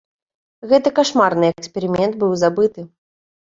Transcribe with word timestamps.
Гэты 0.71 0.93
кашмарны 1.01 1.51
эксперымент 1.53 2.13
быў 2.27 2.35
забыты. 2.49 2.91